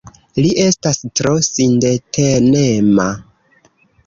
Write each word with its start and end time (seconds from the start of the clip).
Li 0.45 0.53
estas 0.61 0.99
tro 1.19 1.33
sindetenema. 1.49 3.07